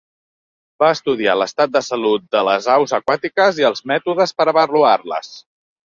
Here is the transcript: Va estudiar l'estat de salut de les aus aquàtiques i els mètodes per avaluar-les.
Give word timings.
Va 0.83 0.87
estudiar 0.93 1.35
l'estat 1.41 1.75
de 1.75 1.83
salut 1.89 2.25
de 2.37 2.43
les 2.49 2.69
aus 2.77 2.95
aquàtiques 3.01 3.61
i 3.63 3.69
els 3.71 3.85
mètodes 3.93 4.35
per 4.41 4.49
avaluar-les. 4.55 5.33